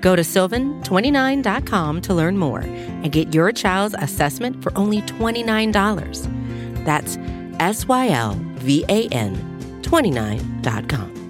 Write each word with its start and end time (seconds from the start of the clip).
Go 0.00 0.16
to 0.16 0.22
sylvan29.com 0.22 2.00
to 2.02 2.14
learn 2.14 2.38
more 2.38 2.60
and 2.60 3.12
get 3.12 3.34
your 3.34 3.52
child's 3.52 3.94
assessment 3.98 4.62
for 4.62 4.76
only 4.76 5.02
$29. 5.02 6.84
That's 6.84 7.18
S 7.60 7.86
Y 7.86 8.08
L 8.08 8.34
V 8.56 8.84
A 8.88 9.08
N 9.08 9.36
29.com. 9.82 11.20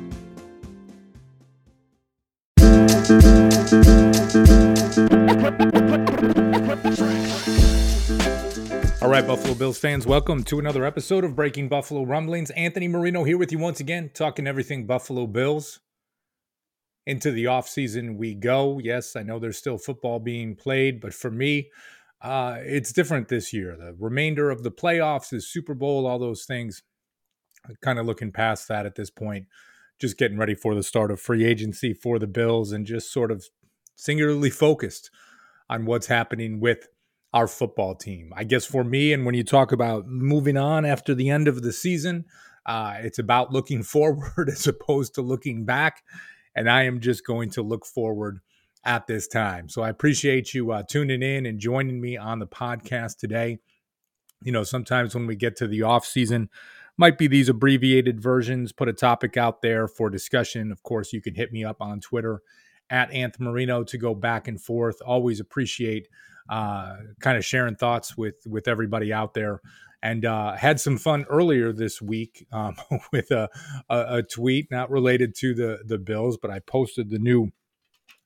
All 9.02 9.08
right, 9.08 9.26
Buffalo 9.26 9.54
Bills 9.54 9.78
fans, 9.78 10.06
welcome 10.06 10.44
to 10.44 10.58
another 10.60 10.84
episode 10.84 11.24
of 11.24 11.34
Breaking 11.34 11.68
Buffalo 11.68 12.04
Rumblings. 12.04 12.50
Anthony 12.50 12.86
Marino 12.86 13.24
here 13.24 13.38
with 13.38 13.50
you 13.50 13.58
once 13.58 13.80
again, 13.80 14.10
talking 14.14 14.46
everything 14.46 14.86
Buffalo 14.86 15.26
Bills. 15.26 15.80
Into 17.06 17.30
the 17.30 17.44
offseason 17.44 18.16
we 18.16 18.34
go. 18.34 18.78
Yes, 18.78 19.16
I 19.16 19.22
know 19.22 19.38
there's 19.38 19.58
still 19.58 19.78
football 19.78 20.20
being 20.20 20.54
played, 20.54 21.00
but 21.00 21.14
for 21.14 21.30
me, 21.30 21.70
uh, 22.22 22.58
it's 22.60 22.92
different 22.92 23.28
this 23.28 23.52
year. 23.52 23.76
The 23.76 23.96
remainder 23.98 24.50
of 24.50 24.62
the 24.62 24.70
playoffs 24.70 25.32
is 25.32 25.50
Super 25.50 25.74
Bowl, 25.74 26.06
all 26.06 26.18
those 26.18 26.44
things. 26.44 26.82
Kind 27.82 27.98
of 27.98 28.06
looking 28.06 28.32
past 28.32 28.68
that 28.68 28.86
at 28.86 28.94
this 28.94 29.10
point, 29.10 29.46
just 29.98 30.18
getting 30.18 30.38
ready 30.38 30.54
for 30.54 30.74
the 30.74 30.82
start 30.82 31.10
of 31.10 31.20
free 31.20 31.44
agency 31.44 31.92
for 31.94 32.18
the 32.18 32.26
Bills 32.26 32.72
and 32.72 32.86
just 32.86 33.12
sort 33.12 33.30
of 33.30 33.46
singularly 33.96 34.50
focused 34.50 35.10
on 35.68 35.84
what's 35.86 36.06
happening 36.06 36.60
with 36.60 36.88
our 37.32 37.46
football 37.46 37.94
team. 37.94 38.32
I 38.34 38.44
guess 38.44 38.64
for 38.64 38.82
me, 38.82 39.12
and 39.12 39.24
when 39.24 39.34
you 39.34 39.44
talk 39.44 39.72
about 39.72 40.06
moving 40.06 40.56
on 40.56 40.84
after 40.84 41.14
the 41.14 41.30
end 41.30 41.48
of 41.48 41.62
the 41.62 41.72
season, 41.72 42.24
uh, 42.66 42.96
it's 43.00 43.18
about 43.18 43.52
looking 43.52 43.82
forward 43.84 44.48
as 44.48 44.66
opposed 44.66 45.14
to 45.14 45.22
looking 45.22 45.64
back. 45.64 46.02
And 46.54 46.70
I 46.70 46.84
am 46.84 47.00
just 47.00 47.26
going 47.26 47.50
to 47.50 47.62
look 47.62 47.86
forward 47.86 48.40
at 48.84 49.06
this 49.06 49.28
time. 49.28 49.68
So 49.68 49.82
I 49.82 49.90
appreciate 49.90 50.54
you 50.54 50.72
uh, 50.72 50.82
tuning 50.82 51.22
in 51.22 51.46
and 51.46 51.58
joining 51.58 52.00
me 52.00 52.16
on 52.16 52.38
the 52.38 52.46
podcast 52.46 53.18
today. 53.18 53.58
You 54.42 54.52
know, 54.52 54.64
sometimes 54.64 55.14
when 55.14 55.26
we 55.26 55.36
get 55.36 55.56
to 55.56 55.68
the 55.68 55.82
off 55.82 56.06
season, 56.06 56.48
might 56.96 57.18
be 57.18 57.26
these 57.26 57.48
abbreviated 57.48 58.20
versions. 58.20 58.72
Put 58.72 58.88
a 58.88 58.92
topic 58.92 59.36
out 59.36 59.62
there 59.62 59.86
for 59.88 60.10
discussion. 60.10 60.72
Of 60.72 60.82
course, 60.82 61.12
you 61.12 61.20
can 61.20 61.34
hit 61.34 61.52
me 61.52 61.64
up 61.64 61.80
on 61.80 62.00
Twitter 62.00 62.42
at 62.90 63.10
Anth 63.10 63.38
Marino 63.38 63.84
to 63.84 63.98
go 63.98 64.14
back 64.14 64.48
and 64.48 64.60
forth. 64.60 64.96
Always 65.04 65.40
appreciate 65.40 66.08
uh, 66.50 66.96
kind 67.20 67.38
of 67.38 67.44
sharing 67.44 67.76
thoughts 67.76 68.16
with 68.16 68.34
with 68.46 68.68
everybody 68.68 69.12
out 69.12 69.34
there. 69.34 69.60
And 70.02 70.24
uh, 70.24 70.56
had 70.56 70.80
some 70.80 70.96
fun 70.96 71.26
earlier 71.28 71.72
this 71.72 72.00
week 72.00 72.46
um, 72.52 72.76
with 73.12 73.30
a, 73.30 73.50
a, 73.90 74.16
a, 74.18 74.22
tweet 74.22 74.70
not 74.70 74.90
related 74.90 75.34
to 75.36 75.54
the 75.54 75.80
the 75.84 75.98
Bills, 75.98 76.38
but 76.38 76.50
I 76.50 76.60
posted 76.60 77.10
the 77.10 77.18
new 77.18 77.50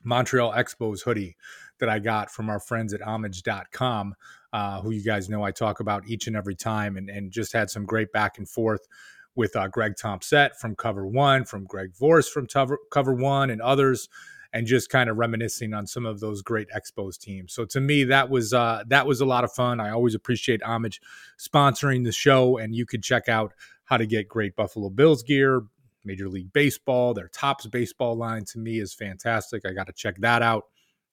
Montreal 0.04 0.52
Expos 0.52 1.02
hoodie 1.02 1.36
that 1.80 1.88
I 1.88 1.98
got 1.98 2.30
from 2.30 2.48
our 2.48 2.60
friends 2.60 2.94
at 2.94 3.02
homage.com, 3.02 4.14
uh, 4.52 4.80
who 4.82 4.92
you 4.92 5.02
guys 5.02 5.28
know 5.28 5.42
I 5.42 5.50
talk 5.50 5.80
about 5.80 6.06
each 6.06 6.26
and 6.26 6.36
every 6.36 6.54
time, 6.54 6.96
and, 6.96 7.10
and 7.10 7.32
just 7.32 7.52
had 7.52 7.70
some 7.70 7.84
great 7.84 8.12
back 8.12 8.38
and 8.38 8.48
forth 8.48 8.86
with 9.34 9.56
uh, 9.56 9.68
Greg 9.68 9.94
Thompson 10.00 10.50
from 10.60 10.76
Cover 10.76 11.06
One, 11.06 11.44
from 11.44 11.64
Greg 11.64 11.92
Vorse 11.98 12.28
from 12.28 12.46
Cover, 12.46 12.78
Cover 12.90 13.14
One, 13.14 13.50
and 13.50 13.60
others 13.60 14.08
and 14.54 14.68
just 14.68 14.88
kind 14.88 15.10
of 15.10 15.18
reminiscing 15.18 15.74
on 15.74 15.84
some 15.84 16.06
of 16.06 16.20
those 16.20 16.40
great 16.40 16.68
Expos 16.70 17.18
teams. 17.18 17.52
So 17.52 17.64
to 17.66 17.80
me, 17.80 18.04
that 18.04 18.30
was 18.30 18.54
uh, 18.54 18.84
that 18.86 19.04
was 19.04 19.20
a 19.20 19.26
lot 19.26 19.42
of 19.42 19.52
fun. 19.52 19.80
I 19.80 19.90
always 19.90 20.14
appreciate 20.14 20.62
Homage 20.62 21.00
sponsoring 21.38 22.04
the 22.04 22.12
show, 22.12 22.56
and 22.56 22.74
you 22.74 22.86
could 22.86 23.02
check 23.02 23.28
out 23.28 23.52
how 23.82 23.96
to 23.96 24.06
get 24.06 24.28
great 24.28 24.54
Buffalo 24.54 24.88
Bills 24.88 25.24
gear, 25.24 25.64
Major 26.04 26.28
League 26.28 26.52
Baseball, 26.52 27.12
their 27.12 27.28
tops 27.28 27.66
baseball 27.66 28.16
line 28.16 28.44
to 28.46 28.58
me 28.58 28.78
is 28.78 28.94
fantastic. 28.94 29.66
I 29.66 29.72
got 29.72 29.88
to 29.88 29.92
check 29.92 30.16
that 30.18 30.40
out. 30.40 30.64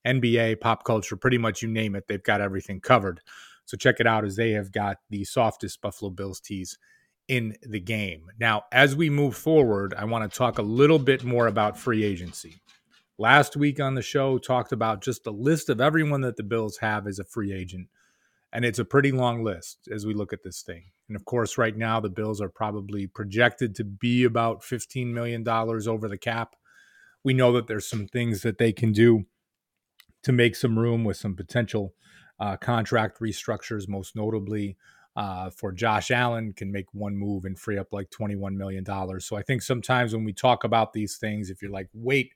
NBA, 0.05 0.61
pop 0.61 0.83
culture, 0.83 1.15
pretty 1.15 1.37
much 1.37 1.61
you 1.61 1.67
name 1.67 1.95
it, 1.95 2.05
they've 2.07 2.23
got 2.23 2.41
everything 2.41 2.79
covered. 2.79 3.21
So 3.65 3.75
check 3.75 3.99
it 3.99 4.07
out 4.07 4.23
as 4.23 4.35
they 4.35 4.51
have 4.51 4.71
got 4.71 4.97
the 5.09 5.23
softest 5.23 5.81
Buffalo 5.81 6.11
Bills 6.11 6.39
tees 6.39 6.77
in 7.27 7.55
the 7.63 7.79
game. 7.79 8.27
Now, 8.39 8.63
as 8.71 8.95
we 8.95 9.09
move 9.09 9.35
forward, 9.35 9.93
I 9.95 10.05
want 10.05 10.29
to 10.29 10.37
talk 10.37 10.57
a 10.57 10.63
little 10.63 10.99
bit 10.99 11.23
more 11.23 11.47
about 11.47 11.77
free 11.77 12.03
agency 12.03 12.61
last 13.21 13.55
week 13.55 13.79
on 13.79 13.93
the 13.93 14.01
show 14.01 14.39
talked 14.39 14.71
about 14.71 15.03
just 15.03 15.27
a 15.27 15.31
list 15.31 15.69
of 15.69 15.79
everyone 15.79 16.21
that 16.21 16.37
the 16.37 16.43
Bills 16.43 16.77
have 16.77 17.05
as 17.05 17.19
a 17.19 17.23
free 17.23 17.53
agent. 17.53 17.87
And 18.51 18.65
it's 18.65 18.79
a 18.79 18.83
pretty 18.83 19.11
long 19.11 19.43
list 19.43 19.87
as 19.93 20.07
we 20.07 20.15
look 20.15 20.33
at 20.33 20.41
this 20.43 20.63
thing. 20.63 20.85
And 21.07 21.15
of 21.15 21.23
course, 21.23 21.55
right 21.55 21.77
now, 21.77 21.99
the 21.99 22.09
Bills 22.09 22.41
are 22.41 22.49
probably 22.49 23.05
projected 23.05 23.75
to 23.75 23.83
be 23.83 24.23
about 24.23 24.63
$15 24.63 25.13
million 25.13 25.47
over 25.47 26.09
the 26.09 26.17
cap. 26.17 26.55
We 27.23 27.35
know 27.35 27.53
that 27.53 27.67
there's 27.67 27.87
some 27.87 28.07
things 28.07 28.41
that 28.41 28.57
they 28.57 28.73
can 28.73 28.91
do 28.91 29.25
to 30.23 30.31
make 30.31 30.55
some 30.55 30.77
room 30.77 31.03
with 31.03 31.17
some 31.17 31.35
potential 31.35 31.93
uh, 32.39 32.57
contract 32.57 33.19
restructures, 33.19 33.87
most 33.87 34.15
notably 34.15 34.77
uh, 35.15 35.51
for 35.51 35.71
Josh 35.71 36.09
Allen, 36.09 36.53
can 36.53 36.71
make 36.71 36.87
one 36.91 37.15
move 37.15 37.45
and 37.45 37.57
free 37.57 37.77
up 37.77 37.93
like 37.93 38.09
$21 38.09 38.55
million. 38.55 38.83
So 39.19 39.35
I 39.35 39.43
think 39.43 39.61
sometimes 39.61 40.15
when 40.15 40.25
we 40.25 40.33
talk 40.33 40.63
about 40.63 40.93
these 40.93 41.17
things, 41.17 41.51
if 41.51 41.61
you're 41.61 41.71
like, 41.71 41.89
wait, 41.93 42.33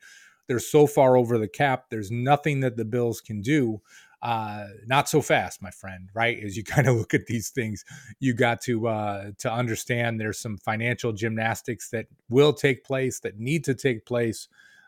they're 0.47 0.59
so 0.59 0.87
far 0.87 1.17
over 1.17 1.37
the 1.37 1.47
cap. 1.47 1.85
There's 1.89 2.11
nothing 2.11 2.59
that 2.61 2.77
the 2.77 2.85
Bills 2.85 3.21
can 3.21 3.41
do. 3.41 3.81
Uh, 4.21 4.67
not 4.87 5.07
so 5.07 5.21
fast, 5.21 5.61
my 5.61 5.71
friend. 5.71 6.09
Right? 6.13 6.41
As 6.43 6.57
you 6.57 6.63
kind 6.75 6.87
of 6.87 6.95
look 6.95 7.13
at 7.13 7.27
these 7.27 7.49
things, 7.49 7.83
you 8.19 8.33
got 8.33 8.61
to 8.61 8.87
uh, 8.87 9.31
to 9.39 9.51
understand 9.51 10.19
there's 10.19 10.39
some 10.39 10.57
financial 10.57 11.13
gymnastics 11.13 11.89
that 11.89 12.07
will 12.29 12.53
take 12.53 12.83
place 12.83 13.19
that 13.21 13.39
need 13.39 13.63
to 13.65 13.75
take 13.75 14.05
place. 14.05 14.47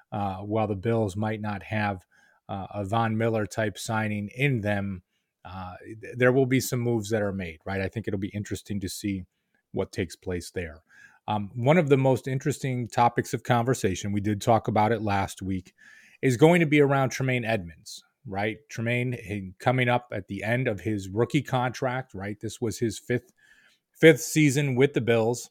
Uh, 0.09 0.37
while 0.37 0.67
the 0.67 0.75
Bills 0.75 1.17
might 1.17 1.41
not 1.41 1.61
have 1.63 2.05
uh, 2.47 2.67
a 2.73 2.85
Von 2.85 3.17
Miller 3.17 3.45
type 3.45 3.77
signing 3.77 4.29
in 4.29 4.61
them, 4.61 5.03
uh, 5.43 5.73
there 6.15 6.31
will 6.31 6.45
be 6.45 6.61
some 6.61 6.79
moves 6.79 7.09
that 7.09 7.21
are 7.21 7.33
made. 7.33 7.59
Right? 7.65 7.81
I 7.81 7.89
think 7.89 8.07
it'll 8.07 8.19
be 8.19 8.29
interesting 8.29 8.79
to 8.79 8.89
see 8.89 9.25
what 9.73 9.91
takes 9.91 10.15
place 10.15 10.49
there. 10.49 10.81
Um, 11.27 11.51
one 11.55 11.77
of 11.77 11.89
the 11.89 11.97
most 11.97 12.27
interesting 12.27 12.87
topics 12.87 13.33
of 13.33 13.43
conversation, 13.43 14.13
we 14.13 14.21
did 14.21 14.41
talk 14.41 14.67
about 14.67 14.91
it 14.91 15.01
last 15.01 15.41
week, 15.41 15.73
is 16.21 16.37
going 16.37 16.61
to 16.61 16.65
be 16.65 16.79
around 16.79 17.09
Tremaine 17.09 17.43
Edmunds, 17.43 18.03
right? 18.25 18.57
Tremaine 18.69 19.53
coming 19.59 19.89
up 19.89 20.07
at 20.11 20.27
the 20.27 20.43
end 20.43 20.67
of 20.67 20.81
his 20.81 21.09
rookie 21.09 21.41
contract, 21.41 22.13
right? 22.13 22.37
This 22.41 22.61
was 22.61 22.79
his 22.79 22.97
fifth 22.97 23.31
fifth 23.99 24.21
season 24.21 24.75
with 24.75 24.93
the 24.93 25.01
Bills, 25.01 25.49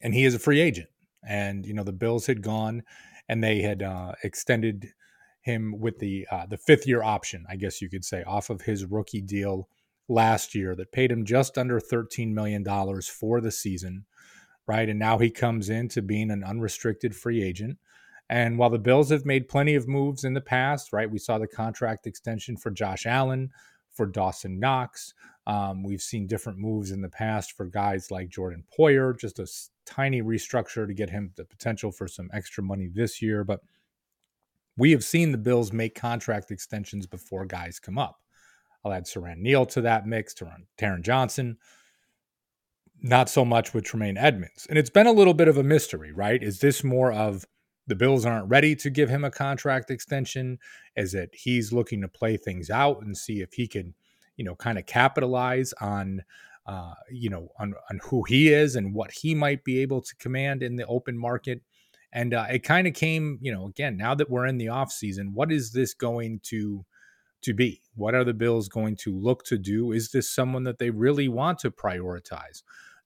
and 0.00 0.14
he 0.14 0.24
is 0.24 0.34
a 0.34 0.38
free 0.38 0.60
agent. 0.60 0.88
And 1.26 1.66
you 1.66 1.74
know 1.74 1.82
the 1.82 1.92
Bills 1.92 2.26
had 2.26 2.42
gone, 2.42 2.82
and 3.28 3.42
they 3.42 3.60
had 3.60 3.82
uh, 3.82 4.12
extended 4.22 4.88
him 5.40 5.74
with 5.80 5.98
the 5.98 6.26
uh, 6.30 6.46
the 6.46 6.58
fifth 6.58 6.86
year 6.86 7.02
option, 7.02 7.44
I 7.48 7.56
guess 7.56 7.82
you 7.82 7.90
could 7.90 8.04
say, 8.04 8.22
off 8.22 8.48
of 8.48 8.62
his 8.62 8.84
rookie 8.84 9.20
deal 9.20 9.68
last 10.08 10.54
year 10.54 10.74
that 10.76 10.92
paid 10.92 11.10
him 11.10 11.24
just 11.24 11.58
under 11.58 11.80
thirteen 11.80 12.32
million 12.32 12.62
dollars 12.62 13.08
for 13.08 13.40
the 13.40 13.50
season 13.50 14.04
right? 14.68 14.88
And 14.88 14.98
now 14.98 15.18
he 15.18 15.30
comes 15.30 15.70
into 15.70 16.02
being 16.02 16.30
an 16.30 16.44
unrestricted 16.44 17.16
free 17.16 17.42
agent. 17.42 17.78
And 18.30 18.58
while 18.58 18.68
the 18.68 18.78
Bills 18.78 19.10
have 19.10 19.24
made 19.24 19.48
plenty 19.48 19.74
of 19.74 19.88
moves 19.88 20.24
in 20.24 20.34
the 20.34 20.40
past, 20.40 20.92
right? 20.92 21.10
We 21.10 21.18
saw 21.18 21.38
the 21.38 21.46
contract 21.46 22.06
extension 22.06 22.58
for 22.58 22.70
Josh 22.70 23.06
Allen, 23.06 23.50
for 23.94 24.04
Dawson 24.04 24.60
Knox. 24.60 25.14
Um, 25.46 25.82
we've 25.82 26.02
seen 26.02 26.26
different 26.26 26.58
moves 26.58 26.90
in 26.90 27.00
the 27.00 27.08
past 27.08 27.52
for 27.52 27.64
guys 27.64 28.10
like 28.10 28.28
Jordan 28.28 28.64
Poyer, 28.78 29.18
just 29.18 29.38
a 29.38 29.48
tiny 29.86 30.20
restructure 30.20 30.86
to 30.86 30.92
get 30.92 31.08
him 31.08 31.32
the 31.36 31.44
potential 31.46 31.90
for 31.90 32.06
some 32.06 32.28
extra 32.34 32.62
money 32.62 32.88
this 32.92 33.22
year. 33.22 33.44
But 33.44 33.60
we 34.76 34.90
have 34.90 35.02
seen 35.02 35.32
the 35.32 35.38
Bills 35.38 35.72
make 35.72 35.94
contract 35.94 36.50
extensions 36.50 37.06
before 37.06 37.46
guys 37.46 37.80
come 37.80 37.96
up. 37.96 38.20
I'll 38.84 38.92
add 38.92 39.06
Siran 39.06 39.38
Neal 39.38 39.64
to 39.66 39.80
that 39.80 40.06
mix, 40.06 40.34
Taron 40.78 41.02
Johnson 41.02 41.56
not 43.00 43.28
so 43.28 43.44
much 43.44 43.74
with 43.74 43.84
Tremaine 43.84 44.16
Edmunds. 44.16 44.66
And 44.68 44.78
it's 44.78 44.90
been 44.90 45.06
a 45.06 45.12
little 45.12 45.34
bit 45.34 45.48
of 45.48 45.56
a 45.56 45.62
mystery, 45.62 46.12
right? 46.12 46.42
Is 46.42 46.60
this 46.60 46.82
more 46.82 47.12
of 47.12 47.44
the 47.86 47.94
Bills 47.94 48.26
aren't 48.26 48.48
ready 48.48 48.74
to 48.76 48.90
give 48.90 49.08
him 49.08 49.24
a 49.24 49.30
contract 49.30 49.90
extension? 49.90 50.58
Is 50.96 51.14
it 51.14 51.30
he's 51.32 51.72
looking 51.72 52.00
to 52.02 52.08
play 52.08 52.36
things 52.36 52.70
out 52.70 53.02
and 53.02 53.16
see 53.16 53.40
if 53.40 53.54
he 53.54 53.66
can, 53.66 53.94
you 54.36 54.44
know, 54.44 54.54
kind 54.54 54.78
of 54.78 54.86
capitalize 54.86 55.72
on, 55.80 56.22
uh, 56.66 56.94
you 57.10 57.30
know, 57.30 57.48
on, 57.58 57.74
on 57.90 58.00
who 58.04 58.24
he 58.24 58.52
is 58.52 58.76
and 58.76 58.94
what 58.94 59.10
he 59.10 59.34
might 59.34 59.64
be 59.64 59.80
able 59.80 60.02
to 60.02 60.16
command 60.16 60.62
in 60.62 60.76
the 60.76 60.86
open 60.86 61.16
market? 61.16 61.62
And 62.12 62.34
uh, 62.34 62.46
it 62.50 62.60
kind 62.60 62.86
of 62.86 62.94
came, 62.94 63.38
you 63.40 63.52
know, 63.52 63.66
again, 63.66 63.96
now 63.96 64.14
that 64.14 64.30
we're 64.30 64.46
in 64.46 64.58
the 64.58 64.68
off 64.68 64.90
season, 64.90 65.34
what 65.34 65.52
is 65.52 65.72
this 65.72 65.94
going 65.94 66.40
to 66.44 66.84
to 67.40 67.54
be? 67.54 67.80
What 67.94 68.14
are 68.14 68.24
the 68.24 68.34
Bills 68.34 68.68
going 68.68 68.96
to 68.96 69.16
look 69.16 69.44
to 69.44 69.58
do? 69.58 69.92
Is 69.92 70.10
this 70.10 70.28
someone 70.28 70.64
that 70.64 70.78
they 70.78 70.90
really 70.90 71.28
want 71.28 71.60
to 71.60 71.70
prioritize? 71.70 72.62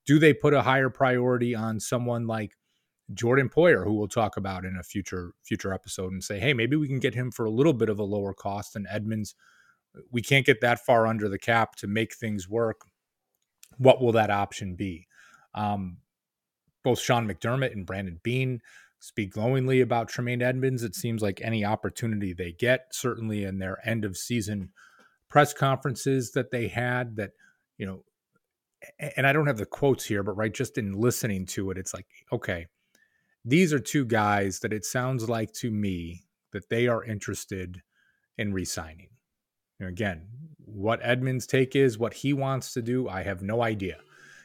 Do 0.07 0.19
they 0.19 0.35
put 0.35 0.55
a 0.55 0.63
higher 0.63 0.91
priority 0.91 1.55
on 1.55 1.81
someone 1.81 2.27
like 2.27 2.57
Jordan 3.15 3.49
Poyer, 3.49 3.85
who 3.85 3.95
we'll 3.95 4.09
talk 4.09 4.37
about 4.37 4.65
in 4.65 4.77
a 4.77 4.83
future 4.83 5.33
future 5.43 5.73
episode, 5.73 6.13
and 6.13 6.25
say, 6.25 6.39
hey, 6.39 6.55
maybe 6.55 6.77
we 6.77 6.89
can 6.89 6.99
get 6.99 7.15
him 7.15 7.31
for 7.31 7.45
a 7.45 7.51
little 7.51 7.73
bit 7.73 7.89
of 7.89 7.99
a 7.99 8.05
lower 8.05 8.35
cost 8.35 8.75
than 8.75 8.87
Edmunds. 8.89 9.35
We 10.11 10.23
can't 10.23 10.47
get 10.47 10.61
that 10.63 10.85
far 10.85 11.07
under 11.07 11.29
the 11.29 11.39
cap 11.39 11.77
to 11.77 11.87
make 11.87 12.15
things 12.15 12.49
work. 12.49 12.83
What 13.77 14.01
will 14.01 14.13
that 14.13 14.31
option 14.31 14.75
be? 14.75 15.07
Um, 15.55 15.99
both 16.83 16.99
Sean 16.99 17.29
McDermott 17.29 17.73
and 17.73 17.87
Brandon 17.87 18.19
Beane 18.23 18.61
speak 19.01 19.33
glowingly 19.33 19.81
about 19.81 20.09
Tremaine 20.09 20.43
Edmunds. 20.43 20.83
It 20.83 20.95
seems 20.95 21.23
like 21.23 21.41
any 21.43 21.65
opportunity 21.65 22.33
they 22.33 22.53
get, 22.53 22.87
certainly 22.93 23.45
in 23.45 23.59
their 23.59 23.79
end 23.87 24.05
of 24.05 24.17
season 24.17 24.71
press 25.29 25.53
conferences 25.53 26.33
that 26.33 26.51
they 26.51 26.69
had, 26.69 27.17
that, 27.17 27.31
you 27.79 27.87
know, 27.87 28.05
and 29.17 29.27
I 29.27 29.33
don't 29.33 29.47
have 29.47 29.59
the 29.59 29.67
quotes 29.67 30.05
here, 30.05 30.23
but 30.23 30.37
right, 30.37 30.53
just 30.53 30.79
in 30.79 30.93
listening 30.93 31.47
to 31.47 31.71
it, 31.71 31.79
it's 31.79 31.95
like, 31.95 32.07
okay, 32.33 32.67
these 33.45 33.73
are 33.73 33.81
two 33.81 34.05
guys 34.05 34.61
that 34.61 34.73
it 34.73 34.85
sounds 34.85 35.29
like 35.29 35.53
to 35.55 35.71
me 35.71 36.23
that 36.53 36.69
they 36.69 36.87
are 36.87 37.05
interested 37.05 37.83
in 38.39 38.53
re-signing. 38.53 39.09
again, 39.81 40.27
what 40.59 41.01
Edmunds' 41.03 41.47
take 41.47 41.75
is, 41.75 41.99
what 41.99 42.15
he 42.15 42.33
wants 42.33 42.73
to 42.73 42.83
do, 42.83 43.09
I 43.09 43.23
have 43.23 43.43
no 43.43 43.63
idea. 43.63 43.99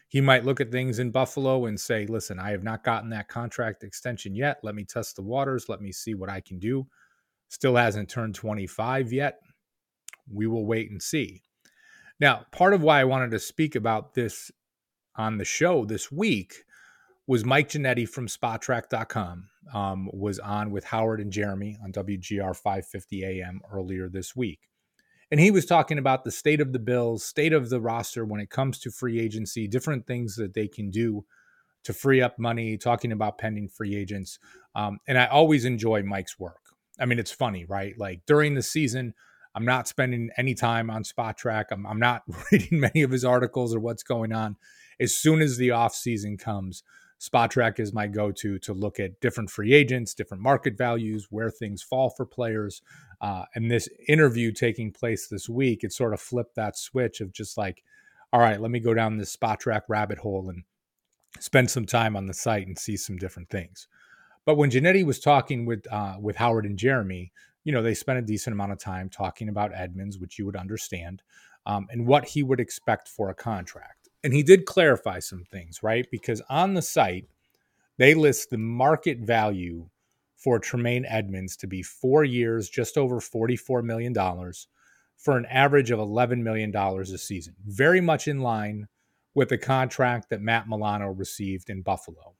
He 0.10 0.22
might 0.22 0.46
look 0.46 0.62
at 0.62 0.72
things 0.72 1.00
in 1.00 1.12
Buffalo 1.12 1.66
and 1.66 1.80
say, 1.80 2.06
listen, 2.06 2.40
I 2.40 2.52
have 2.52 2.64
not 2.64 2.84
gotten 2.84 3.10
that 3.10 3.28
contract 3.28 3.84
extension 3.84 4.36
yet. 4.36 4.60
Let 4.64 4.74
me 4.74 4.86
test 4.86 5.16
the 5.16 5.22
waters. 5.22 5.68
Let 5.68 5.82
me 5.82 5.92
see 5.92 6.16
what 6.16 6.30
I 6.30 6.42
can 6.42 6.60
do. 6.60 6.88
Still 7.50 7.76
hasn't 7.76 8.10
turned 8.10 8.36
25 8.36 9.12
yet. 9.12 9.40
We 10.32 10.48
will 10.48 10.66
wait 10.66 10.92
and 10.92 11.02
see. 11.02 11.44
Now, 12.20 12.46
part 12.52 12.74
of 12.74 12.82
why 12.82 13.00
I 13.00 13.06
wanted 13.06 13.32
to 13.32 13.40
speak 13.40 13.76
about 13.76 14.14
this 14.14 14.52
on 15.16 15.38
the 15.38 15.46
show 15.46 15.86
this 15.86 16.12
week 16.12 16.64
was 17.28 17.44
Mike 17.44 17.70
Ginnitti 17.70 18.08
from 18.08 18.28
Spotrac.com 18.28 19.50
um, 19.74 20.10
was 20.14 20.40
on 20.40 20.72
with 20.72 20.86
Howard 20.86 21.20
and 21.20 21.32
Jeremy 21.32 21.78
on 21.84 21.92
WGR 21.92 22.56
550 22.56 23.26
AM 23.26 23.62
earlier 23.72 24.08
this 24.10 24.36
week. 24.36 24.70
And 25.30 25.40
he 25.40 25.52
was 25.52 25.66
talking 25.66 25.98
about 25.98 26.24
the 26.24 26.32
state 26.32 26.62
of 26.62 26.72
the 26.72 26.80
Bills, 26.80 27.26
state 27.26 27.52
of 27.52 27.70
the 27.70 27.82
roster 27.82 28.24
when 28.24 28.40
it 28.40 28.50
comes 28.50 28.80
to 28.80 28.92
free 28.92 29.20
agency, 29.20 29.68
different 29.68 30.08
things 30.08 30.36
that 30.38 30.54
they 30.54 30.70
can 30.70 30.90
do 30.90 31.26
to 31.84 31.94
free 31.94 32.22
up 32.22 32.40
money, 32.40 32.78
talking 32.78 33.12
about 33.12 33.38
pending 33.38 33.68
free 33.68 33.96
agents. 33.96 34.40
Um, 34.74 35.00
and 35.06 35.18
I 35.18 35.26
always 35.26 35.66
enjoy 35.66 36.04
Mike's 36.04 36.40
work. 36.40 36.62
I 37.00 37.06
mean, 37.06 37.20
it's 37.20 37.32
funny, 37.32 37.66
right? 37.66 37.94
Like 37.98 38.22
during 38.26 38.56
the 38.56 38.64
season, 38.64 39.14
I'm 39.58 39.66
not 39.66 39.88
spending 39.88 40.30
any 40.38 40.54
time 40.54 40.92
on 40.92 41.02
Spotrac. 41.04 41.66
I'm, 41.72 41.88
I'm 41.88 41.98
not 41.98 42.22
reading 42.52 42.80
many 42.80 43.02
of 43.02 43.10
his 43.10 43.26
articles 43.26 43.74
or 43.74 43.80
what's 43.80 44.04
going 44.04 44.32
on. 44.32 44.56
As 45.00 45.16
soon 45.16 45.42
as 45.42 45.58
the 45.58 45.72
off 45.72 45.96
season 45.96 46.38
comes, 46.38 46.84
Spotrac 47.20 47.80
is 47.80 47.92
my 47.92 48.06
go-to 48.06 48.60
to 48.60 48.74
look 48.74 49.00
at 49.00 49.20
different 49.20 49.50
free 49.50 49.74
agents, 49.74 50.14
different 50.14 50.44
market 50.44 50.78
values, 50.78 51.28
where 51.32 51.50
things 51.50 51.82
fall 51.82 52.12
for 52.12 52.24
players. 52.24 52.84
Uh, 53.20 53.46
and 53.56 53.72
this 53.72 53.90
interview 54.08 54.52
taking 54.52 54.92
place 54.92 55.28
this 55.28 55.50
week, 55.50 55.84
it 55.84 55.92
sort 55.92 56.14
of 56.14 56.22
flipped 56.22 56.56
that 56.56 56.78
switch 56.78 57.20
of 57.20 57.34
just 57.34 57.58
like, 57.58 57.84
all 58.32 58.40
right, 58.40 58.62
let 58.62 58.70
me 58.70 58.80
go 58.80 58.94
down 58.94 59.18
this 59.18 59.36
Spotrac 59.36 59.82
rabbit 59.90 60.20
hole 60.20 60.50
and 60.50 60.66
spend 61.40 61.72
some 61.72 61.88
time 61.88 62.16
on 62.16 62.28
the 62.28 62.34
site 62.34 62.68
and 62.68 62.78
see 62.78 62.96
some 62.96 63.18
different 63.18 63.50
things. 63.50 63.88
But 64.46 64.56
when 64.56 64.70
Ginnitti 64.70 65.04
was 65.04 65.20
talking 65.20 65.66
with 65.66 65.92
uh, 65.92 66.18
with 66.22 66.36
Howard 66.36 66.66
and 66.66 66.78
Jeremy, 66.78 67.32
you 67.68 67.74
know, 67.74 67.84
they 67.84 67.94
spent 67.94 68.18
a 68.18 68.24
decent 68.24 68.54
amount 68.54 68.72
of 68.72 68.80
time 68.80 69.10
talking 69.10 69.50
about 69.50 69.76
Edmunds, 69.76 70.18
which 70.18 70.40
you 70.40 70.46
would 70.48 70.56
understand, 70.56 71.22
um, 71.68 71.86
and 71.92 72.08
what 72.08 72.26
he 72.26 72.42
would 72.42 72.60
expect 72.60 73.08
for 73.08 73.30
a 73.30 73.36
contract 73.36 73.98
and 74.24 74.34
he 74.34 74.44
did 74.44 74.66
clarify 74.66 75.20
some 75.20 75.44
things, 75.46 75.82
right? 75.84 76.06
Because 76.12 76.42
on 76.50 76.74
the 76.74 76.82
site, 76.82 77.28
they 77.98 78.14
list 78.14 78.50
the 78.50 78.58
market 78.58 79.20
value 79.20 79.90
for 80.36 80.60
Tremaine 80.60 81.06
Edmunds 81.08 81.56
to 81.58 81.68
be 81.68 81.82
four 81.82 82.24
years, 82.24 82.70
just 82.70 82.98
over 82.98 83.20
$44 83.20 83.84
million 83.84 84.14
for 85.16 85.38
an 85.38 85.46
average 85.46 85.92
of 85.92 86.00
$11 86.00 86.40
million 86.40 86.76
a 86.76 87.06
season. 87.18 87.56
Very 87.66 88.02
much 88.02 88.28
in 88.28 88.42
line 88.42 88.88
with 89.34 89.50
the 89.50 89.58
contract 89.58 90.30
that 90.30 90.42
Matt 90.42 90.68
Milano 90.68 91.08
received 91.08 91.70
in 91.70 91.82
Buffalo. 91.82 92.36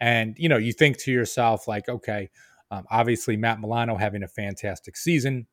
And, 0.00 0.36
you 0.38 0.48
know, 0.48 0.56
you 0.56 0.72
think 0.72 0.98
to 0.98 1.12
yourself, 1.12 1.66
like, 1.66 1.88
okay, 1.88 2.30
um, 2.74 2.86
obviously 2.90 3.36
Matt 3.36 3.60
Milano 3.60 3.96
having 3.96 4.22
a 4.22 4.28
fantastic 4.28 4.96
season, 4.96 5.46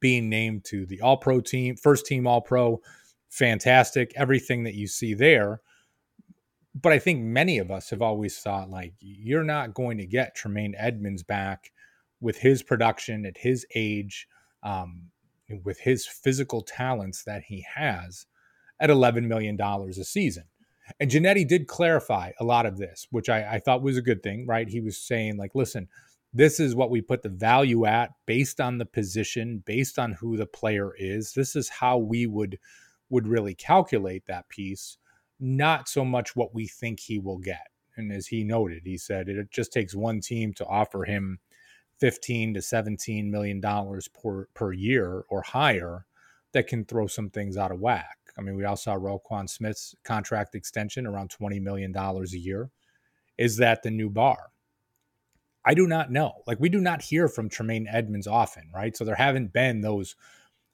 being 0.00 0.28
named 0.28 0.64
to 0.66 0.84
the 0.86 1.00
All 1.00 1.16
Pro 1.16 1.40
team, 1.40 1.76
first 1.76 2.06
team 2.06 2.26
All 2.26 2.42
Pro, 2.42 2.80
fantastic, 3.28 4.12
everything 4.16 4.64
that 4.64 4.74
you 4.74 4.86
see 4.86 5.14
there. 5.14 5.60
But 6.74 6.92
I 6.92 6.98
think 6.98 7.22
many 7.22 7.58
of 7.58 7.70
us 7.70 7.90
have 7.90 8.02
always 8.02 8.38
thought 8.38 8.70
like 8.70 8.94
you're 9.00 9.44
not 9.44 9.74
going 9.74 9.98
to 9.98 10.06
get 10.06 10.34
Tremaine 10.34 10.74
Edmunds 10.76 11.22
back 11.22 11.72
with 12.20 12.38
his 12.38 12.62
production 12.62 13.26
at 13.26 13.36
his 13.36 13.66
age, 13.74 14.28
um, 14.62 15.10
with 15.64 15.80
his 15.80 16.06
physical 16.06 16.62
talents 16.62 17.24
that 17.24 17.42
he 17.42 17.64
has 17.74 18.26
at 18.80 18.90
$11 18.90 19.24
million 19.24 19.60
a 19.60 19.92
season. 20.04 20.44
And 20.98 21.10
Ginnitti 21.10 21.46
did 21.46 21.68
clarify 21.68 22.32
a 22.40 22.44
lot 22.44 22.66
of 22.66 22.76
this, 22.76 23.06
which 23.10 23.28
I, 23.28 23.54
I, 23.54 23.58
thought 23.60 23.82
was 23.82 23.96
a 23.96 24.02
good 24.02 24.22
thing, 24.22 24.46
right? 24.46 24.68
He 24.68 24.80
was 24.80 24.96
saying, 24.96 25.36
like, 25.36 25.52
listen, 25.54 25.88
this 26.32 26.58
is 26.58 26.74
what 26.74 26.90
we 26.90 27.00
put 27.00 27.22
the 27.22 27.28
value 27.28 27.84
at 27.84 28.10
based 28.26 28.60
on 28.60 28.78
the 28.78 28.86
position, 28.86 29.62
based 29.66 29.98
on 29.98 30.12
who 30.12 30.36
the 30.36 30.46
player 30.46 30.94
is. 30.96 31.32
This 31.32 31.54
is 31.54 31.68
how 31.68 31.98
we 31.98 32.26
would 32.26 32.58
would 33.10 33.26
really 33.26 33.54
calculate 33.54 34.24
that 34.26 34.48
piece, 34.48 34.96
not 35.38 35.88
so 35.88 36.04
much 36.04 36.34
what 36.34 36.54
we 36.54 36.66
think 36.66 36.98
he 36.98 37.18
will 37.18 37.36
get. 37.38 37.66
And 37.96 38.10
as 38.10 38.26
he 38.28 38.42
noted, 38.42 38.82
he 38.84 38.96
said 38.96 39.28
it 39.28 39.50
just 39.50 39.72
takes 39.72 39.94
one 39.94 40.20
team 40.20 40.54
to 40.54 40.64
offer 40.66 41.04
him 41.04 41.38
15 42.00 42.54
to 42.54 42.62
17 42.62 43.30
million 43.30 43.60
dollars 43.60 44.08
per 44.08 44.46
per 44.54 44.72
year 44.72 45.24
or 45.28 45.42
higher 45.42 46.06
that 46.52 46.66
can 46.66 46.84
throw 46.84 47.06
some 47.06 47.28
things 47.28 47.56
out 47.58 47.72
of 47.72 47.80
whack. 47.80 48.18
I 48.38 48.40
mean, 48.40 48.56
we 48.56 48.64
all 48.64 48.76
saw 48.76 48.96
Roquan 48.96 49.48
Smith's 49.48 49.94
contract 50.04 50.54
extension 50.54 51.06
around 51.06 51.30
20 51.30 51.60
million 51.60 51.92
dollars 51.92 52.32
a 52.32 52.38
year. 52.38 52.70
Is 53.36 53.58
that 53.58 53.82
the 53.82 53.90
new 53.90 54.08
bar? 54.08 54.51
I 55.64 55.74
do 55.74 55.86
not 55.86 56.10
know. 56.10 56.42
Like 56.46 56.60
we 56.60 56.68
do 56.68 56.80
not 56.80 57.02
hear 57.02 57.28
from 57.28 57.48
Tremaine 57.48 57.86
Edmunds 57.88 58.26
often, 58.26 58.70
right? 58.74 58.96
So 58.96 59.04
there 59.04 59.14
haven't 59.14 59.52
been 59.52 59.80
those 59.80 60.16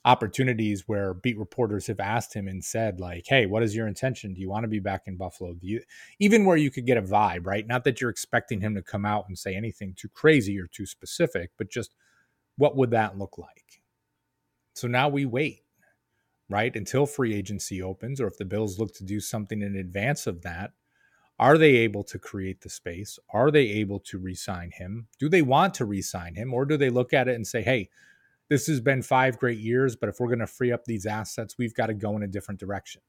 opportunities 0.04 0.84
where 0.86 1.12
beat 1.12 1.38
reporters 1.38 1.86
have 1.88 2.00
asked 2.00 2.32
him 2.32 2.46
and 2.46 2.64
said 2.64 3.00
like 3.00 3.24
hey 3.26 3.46
what 3.46 3.62
is 3.62 3.74
your 3.74 3.86
intention 3.86 4.32
do 4.32 4.40
you 4.40 4.48
want 4.48 4.62
to 4.62 4.68
be 4.68 4.78
back 4.78 5.02
in 5.06 5.16
buffalo 5.16 5.52
do 5.54 5.66
you 5.66 5.82
even 6.20 6.44
where 6.44 6.56
you 6.56 6.70
could 6.70 6.86
get 6.86 6.96
a 6.96 7.02
vibe 7.02 7.44
right 7.44 7.66
not 7.66 7.84
that 7.84 8.00
you're 8.00 8.08
expecting 8.08 8.60
him 8.60 8.74
to 8.74 8.82
come 8.82 9.04
out 9.04 9.24
and 9.28 9.36
say 9.36 9.54
anything 9.54 9.92
too 9.96 10.08
crazy 10.08 10.58
or 10.58 10.68
too 10.68 10.86
specific 10.86 11.50
but 11.58 11.68
just 11.68 11.94
what 12.56 12.76
would 12.76 12.90
that 12.90 13.18
look 13.18 13.36
like 13.38 13.82
so 14.74 14.86
now 14.86 15.08
we 15.08 15.26
wait 15.26 15.62
right 16.48 16.76
until 16.76 17.04
free 17.04 17.34
agency 17.34 17.82
opens 17.82 18.20
or 18.20 18.28
if 18.28 18.38
the 18.38 18.44
bills 18.44 18.78
look 18.78 18.94
to 18.94 19.04
do 19.04 19.18
something 19.18 19.62
in 19.62 19.76
advance 19.76 20.26
of 20.26 20.42
that 20.42 20.70
are 21.38 21.56
they 21.56 21.76
able 21.76 22.02
to 22.02 22.18
create 22.18 22.60
the 22.62 22.70
space 22.70 23.18
are 23.32 23.50
they 23.50 23.68
able 23.68 24.00
to 24.00 24.18
re-sign 24.18 24.70
him 24.72 25.06
do 25.18 25.28
they 25.28 25.42
want 25.42 25.74
to 25.74 25.84
re-sign 25.84 26.34
him 26.34 26.52
or 26.52 26.64
do 26.64 26.76
they 26.76 26.90
look 26.90 27.12
at 27.12 27.28
it 27.28 27.34
and 27.34 27.46
say 27.46 27.62
hey 27.62 27.88
this 28.48 28.66
has 28.66 28.80
been 28.80 29.02
five 29.02 29.38
great 29.38 29.58
years, 29.58 29.94
but 29.94 30.08
if 30.08 30.18
we're 30.18 30.28
going 30.28 30.38
to 30.38 30.46
free 30.46 30.72
up 30.72 30.84
these 30.84 31.06
assets, 31.06 31.58
we've 31.58 31.74
got 31.74 31.86
to 31.86 31.94
go 31.94 32.16
in 32.16 32.22
a 32.22 32.28
different 32.28 32.60
direction. 32.60 33.02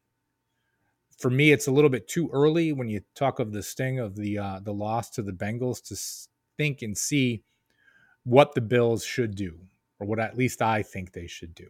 For 1.17 1.29
me, 1.29 1.51
it's 1.51 1.67
a 1.67 1.71
little 1.71 1.89
bit 1.89 2.07
too 2.07 2.29
early 2.31 2.71
when 2.73 2.89
you 2.89 3.01
talk 3.15 3.39
of 3.39 3.51
the 3.51 3.63
sting 3.63 3.99
of 3.99 4.15
the 4.15 4.37
uh, 4.37 4.59
the 4.61 4.73
loss 4.73 5.09
to 5.11 5.21
the 5.21 5.33
Bengals 5.33 5.81
to 5.87 6.27
think 6.57 6.81
and 6.81 6.97
see 6.97 7.43
what 8.23 8.53
the 8.53 8.61
Bills 8.61 9.03
should 9.03 9.35
do, 9.35 9.59
or 9.99 10.07
what 10.07 10.19
at 10.19 10.37
least 10.37 10.61
I 10.61 10.81
think 10.81 11.11
they 11.11 11.27
should 11.27 11.53
do. 11.55 11.67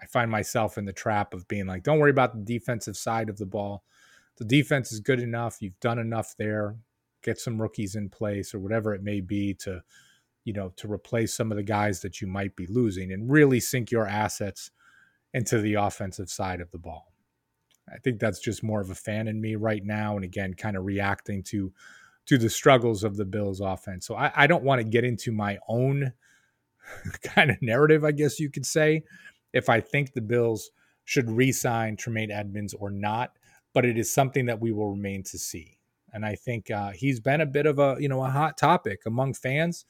I 0.00 0.06
find 0.06 0.30
myself 0.30 0.78
in 0.78 0.84
the 0.84 0.92
trap 0.92 1.34
of 1.34 1.48
being 1.48 1.66
like, 1.66 1.82
don't 1.82 1.98
worry 1.98 2.10
about 2.10 2.34
the 2.34 2.58
defensive 2.58 2.96
side 2.96 3.28
of 3.28 3.38
the 3.38 3.46
ball. 3.46 3.82
The 4.38 4.44
defense 4.44 4.92
is 4.92 5.00
good 5.00 5.20
enough. 5.20 5.58
You've 5.60 5.80
done 5.80 5.98
enough 5.98 6.34
there. 6.38 6.76
Get 7.22 7.38
some 7.38 7.60
rookies 7.60 7.96
in 7.96 8.08
place 8.08 8.54
or 8.54 8.60
whatever 8.60 8.94
it 8.94 9.02
may 9.02 9.20
be 9.20 9.54
to 9.54 9.82
you 10.48 10.54
know, 10.54 10.72
to 10.76 10.90
replace 10.90 11.36
some 11.36 11.52
of 11.52 11.58
the 11.58 11.62
guys 11.62 12.00
that 12.00 12.22
you 12.22 12.26
might 12.26 12.56
be 12.56 12.66
losing 12.68 13.12
and 13.12 13.30
really 13.30 13.60
sink 13.60 13.90
your 13.90 14.06
assets 14.06 14.70
into 15.34 15.60
the 15.60 15.74
offensive 15.74 16.30
side 16.30 16.62
of 16.62 16.70
the 16.70 16.78
ball. 16.78 17.12
I 17.86 17.98
think 17.98 18.18
that's 18.18 18.40
just 18.40 18.62
more 18.62 18.80
of 18.80 18.88
a 18.88 18.94
fan 18.94 19.28
in 19.28 19.42
me 19.42 19.56
right 19.56 19.84
now. 19.84 20.16
And 20.16 20.24
again, 20.24 20.54
kind 20.54 20.74
of 20.74 20.86
reacting 20.86 21.42
to 21.44 21.70
to 22.24 22.38
the 22.38 22.48
struggles 22.48 23.04
of 23.04 23.18
the 23.18 23.26
Bills 23.26 23.60
offense. 23.60 24.06
So 24.06 24.14
I, 24.14 24.32
I 24.34 24.46
don't 24.46 24.64
want 24.64 24.80
to 24.80 24.88
get 24.88 25.04
into 25.04 25.32
my 25.32 25.58
own 25.68 26.14
kind 27.22 27.50
of 27.50 27.60
narrative, 27.60 28.02
I 28.02 28.12
guess 28.12 28.40
you 28.40 28.50
could 28.50 28.64
say, 28.64 29.02
if 29.52 29.68
I 29.68 29.82
think 29.82 30.14
the 30.14 30.22
Bills 30.22 30.70
should 31.04 31.30
re-sign 31.30 31.96
Tremaine 31.96 32.30
Edmunds 32.30 32.72
or 32.72 32.90
not. 32.90 33.32
But 33.74 33.84
it 33.84 33.98
is 33.98 34.12
something 34.12 34.46
that 34.46 34.60
we 34.60 34.72
will 34.72 34.90
remain 34.90 35.22
to 35.24 35.38
see. 35.38 35.78
And 36.12 36.24
I 36.24 36.34
think 36.34 36.70
uh, 36.70 36.90
he's 36.90 37.20
been 37.20 37.40
a 37.40 37.46
bit 37.46 37.66
of 37.66 37.78
a 37.78 37.96
you 37.98 38.08
know 38.08 38.24
a 38.24 38.30
hot 38.30 38.56
topic 38.56 39.00
among 39.06 39.34
fans 39.34 39.84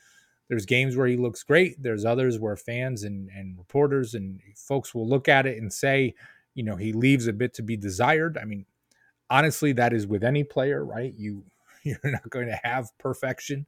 there's 0.49 0.65
games 0.65 0.97
where 0.97 1.07
he 1.07 1.17
looks 1.17 1.43
great. 1.43 1.83
There's 1.83 2.05
others 2.05 2.39
where 2.39 2.57
fans 2.57 3.03
and, 3.03 3.29
and 3.35 3.57
reporters 3.59 4.15
and 4.15 4.41
folks 4.57 4.95
will 4.95 5.07
look 5.07 5.29
at 5.29 5.47
it 5.47 5.59
and 5.59 5.73
say, 5.73 6.15
you 6.55 6.65
know, 6.65 6.77
he 6.77 6.93
leaves 6.93 7.27
a 7.27 7.33
bit 7.33 7.55
to 7.55 7.63
be 7.63 7.77
desired. 7.77 8.39
I 8.39 8.45
mean, 8.45 8.65
honestly, 9.29 9.73
that 9.75 9.93
is 9.93 10.07
with 10.07 10.25
any 10.25 10.45
player, 10.45 10.85
right? 10.85 11.15
You 11.17 11.45
you're 11.85 11.99
not 12.03 12.29
going 12.31 12.49
to 12.49 12.59
have 12.65 12.91
perfection 12.99 13.67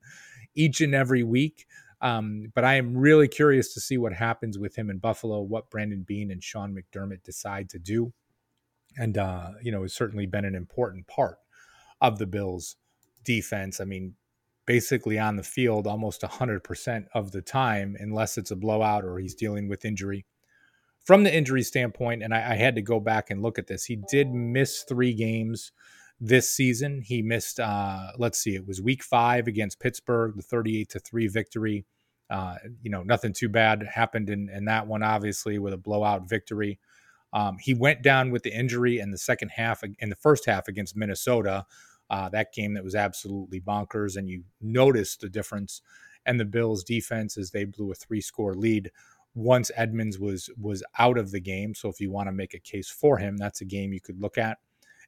each 0.55 0.81
and 0.81 0.95
every 0.95 1.23
week. 1.23 1.67
Um, 2.01 2.51
but 2.55 2.65
I 2.65 2.77
am 2.77 2.97
really 2.97 3.29
curious 3.29 3.75
to 3.75 3.81
see 3.81 3.99
what 3.99 4.15
happens 4.15 4.59
with 4.59 4.75
him 4.75 4.89
in 4.89 4.99
Buffalo, 4.99 5.41
what 5.41 5.71
Brandon 5.71 6.03
Beane 6.03 6.31
and 6.31 6.43
Sean 6.43 6.75
McDermott 6.75 7.23
decide 7.23 7.69
to 7.71 7.79
do. 7.79 8.13
And, 8.99 9.17
uh, 9.17 9.53
you 9.63 9.71
know, 9.71 9.83
has 9.83 9.95
certainly 9.95 10.27
been 10.27 10.45
an 10.45 10.55
important 10.55 11.07
part 11.07 11.39
of 12.01 12.19
the 12.19 12.27
Bills' 12.27 12.77
defense. 13.25 13.81
I 13.81 13.85
mean, 13.85 14.15
basically 14.67 15.19
on 15.19 15.35
the 15.35 15.43
field 15.43 15.87
almost 15.87 16.23
100% 16.23 17.07
of 17.15 17.33
the 17.33 17.43
time, 17.43 17.97
unless 17.99 18.39
it's 18.39 18.53
a 18.53 18.57
blowout 18.57 19.05
or 19.05 19.19
he's 19.19 19.35
dealing 19.35 19.69
with 19.69 19.85
injury. 19.85 20.25
From 21.05 21.25
the 21.25 21.35
injury 21.35 21.63
standpoint, 21.63 22.23
and 22.23 22.33
I, 22.33 22.53
I 22.53 22.55
had 22.55 22.77
to 22.77 22.83
go 22.83 23.01
back 23.01 23.31
and 23.31 23.43
look 23.43 23.59
at 23.59 23.67
this, 23.67 23.85
he 23.85 23.99
did 24.09 24.33
miss 24.33 24.85
three 24.85 25.13
games 25.13 25.73
this 26.21 26.49
season. 26.51 27.03
He 27.05 27.21
missed, 27.21 27.59
uh, 27.59 28.13
let's 28.19 28.39
see, 28.39 28.55
it 28.55 28.65
was 28.65 28.81
week 28.81 29.03
five 29.03 29.49
against 29.49 29.81
Pittsburgh, 29.81 30.35
the 30.37 30.43
38 30.43 30.89
to 30.91 31.01
3 31.01 31.27
victory. 31.27 31.87
Uh, 32.31 32.55
you 32.81 32.91
know, 32.91 33.03
nothing 33.03 33.33
too 33.33 33.49
bad 33.49 33.83
happened 33.83 34.31
in, 34.31 34.49
in 34.51 34.67
that 34.67 34.87
one, 34.87 35.03
obviously, 35.03 35.59
with 35.59 35.73
a 35.73 35.79
blowout 35.79 36.29
victory. 36.29 36.79
Um, 37.33 37.59
he 37.59 37.75
went 37.75 38.03
down 38.03 38.31
with 38.31 38.43
the 38.43 38.57
injury 38.57 38.99
in 38.99 39.11
the 39.11 39.19
second 39.19 39.51
half, 39.51 39.83
in 39.83 40.11
the 40.11 40.17
first 40.17 40.47
half 40.47 40.69
against 40.69 40.97
Minnesota. 40.97 41.67
Uh, 42.09 42.29
that 42.31 42.53
game 42.53 42.75
that 42.75 42.85
was 42.85 42.95
absolutely 42.95 43.61
bonkers, 43.61 44.17
and 44.17 44.29
you 44.29 44.43
noticed 44.61 45.21
the 45.21 45.29
difference. 45.29 45.81
And 46.27 46.39
the 46.39 46.45
Bills' 46.45 46.85
defense 46.85 47.39
as 47.39 47.51
they 47.51 47.65
blew 47.65 47.93
a 47.93 47.95
three-score 47.95 48.55
lead 48.55 48.91
once 49.35 49.71
Edmunds 49.77 50.19
was 50.19 50.51
was 50.61 50.83
out 50.99 51.19
of 51.19 51.31
the 51.31 51.41
game. 51.41 51.75
So 51.75 51.89
if 51.89 52.01
you 52.01 52.11
want 52.11 52.29
to 52.29 52.33
make 52.33 52.53
a 52.53 52.59
case 52.59 52.91
for 52.91 53.19
him, 53.19 53.37
that's 53.37 53.61
a 53.61 53.65
game 53.65 53.93
you 53.93 54.01
could 54.01 54.21
look 54.21 54.37
at 54.37 54.59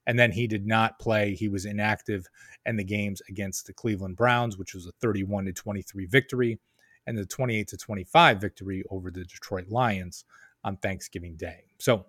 and 0.06 0.18
then 0.18 0.32
he 0.32 0.46
did 0.46 0.66
not 0.66 0.98
play. 0.98 1.34
He 1.34 1.48
was 1.48 1.64
inactive 1.64 2.26
in 2.66 2.76
the 2.76 2.84
games 2.84 3.22
against 3.28 3.66
the 3.66 3.72
Cleveland 3.72 4.16
Browns, 4.16 4.58
which 4.58 4.74
was 4.74 4.86
a 4.86 4.92
31 4.92 5.46
to 5.46 5.52
23 5.52 6.06
victory, 6.06 6.58
and 7.06 7.16
the 7.16 7.26
28 7.26 7.68
to 7.68 7.76
25 7.76 8.40
victory 8.40 8.82
over 8.90 9.10
the 9.10 9.24
Detroit 9.24 9.68
Lions 9.68 10.24
on 10.64 10.76
Thanksgiving 10.76 11.36
Day. 11.36 11.64
So 11.78 12.06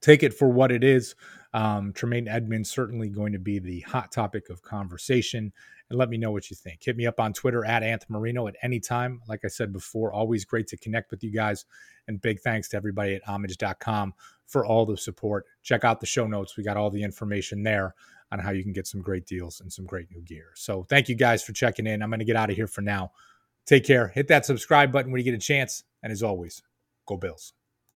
take 0.00 0.22
it 0.22 0.34
for 0.34 0.48
what 0.48 0.72
it 0.72 0.84
is. 0.84 1.14
Um, 1.54 1.92
Tremaine 1.92 2.28
Edmunds 2.28 2.70
certainly 2.70 3.08
going 3.08 3.32
to 3.32 3.38
be 3.38 3.58
the 3.58 3.80
hot 3.80 4.10
topic 4.10 4.48
of 4.48 4.62
conversation. 4.62 5.52
And 5.90 5.98
let 5.98 6.08
me 6.08 6.16
know 6.16 6.30
what 6.30 6.50
you 6.50 6.56
think. 6.56 6.82
Hit 6.82 6.96
me 6.96 7.06
up 7.06 7.20
on 7.20 7.32
Twitter 7.32 7.64
at 7.64 7.82
Anth 7.82 8.08
Marino 8.08 8.48
at 8.48 8.56
any 8.62 8.80
time. 8.80 9.20
Like 9.28 9.44
I 9.44 9.48
said 9.48 9.72
before, 9.72 10.12
always 10.12 10.44
great 10.44 10.66
to 10.68 10.76
connect 10.78 11.10
with 11.10 11.22
you 11.22 11.30
guys. 11.30 11.66
And 12.08 12.20
big 12.20 12.40
thanks 12.40 12.68
to 12.70 12.76
everybody 12.76 13.14
at 13.14 13.22
homage.com 13.24 14.14
for 14.46 14.64
all 14.64 14.86
the 14.86 14.96
support. 14.96 15.46
Check 15.62 15.84
out 15.84 16.00
the 16.00 16.06
show 16.06 16.26
notes. 16.26 16.56
We 16.56 16.64
got 16.64 16.76
all 16.76 16.90
the 16.90 17.02
information 17.02 17.62
there 17.62 17.94
on 18.32 18.38
how 18.38 18.50
you 18.50 18.62
can 18.62 18.72
get 18.72 18.86
some 18.86 19.02
great 19.02 19.26
deals 19.26 19.60
and 19.60 19.70
some 19.70 19.84
great 19.84 20.10
new 20.10 20.22
gear. 20.22 20.52
So 20.54 20.84
thank 20.88 21.08
you 21.08 21.14
guys 21.14 21.42
for 21.42 21.52
checking 21.52 21.86
in. 21.86 22.02
I'm 22.02 22.08
going 22.08 22.18
to 22.20 22.24
get 22.24 22.36
out 22.36 22.50
of 22.50 22.56
here 22.56 22.66
for 22.66 22.80
now. 22.80 23.12
Take 23.66 23.84
care. 23.84 24.08
Hit 24.08 24.28
that 24.28 24.46
subscribe 24.46 24.90
button 24.90 25.12
when 25.12 25.20
you 25.20 25.24
get 25.24 25.34
a 25.34 25.38
chance. 25.38 25.84
And 26.02 26.10
as 26.10 26.22
always, 26.22 26.62
go 27.06 27.16
Bills. 27.16 27.52